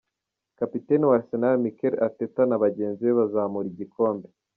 Kapiteni 0.57 1.03
wa 1.05 1.15
Arsenal 1.17 1.55
Mikel 1.63 1.93
Arteta 2.05 2.41
na 2.47 2.61
bagenzi 2.63 3.01
be 3.05 3.13
bazamura 3.19 3.67
igikombe. 3.73 4.27